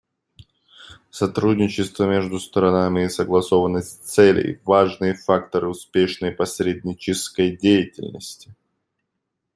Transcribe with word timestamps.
Сотрудничество 1.11 2.05
между 2.09 2.39
сторонами 2.39 3.03
и 3.05 3.07
согласованность 3.09 4.03
целей— 4.05 4.59
важные 4.65 5.13
факторы 5.13 5.67
успешной 5.67 6.31
посреднической 6.31 7.55
деятельности. 7.55 8.51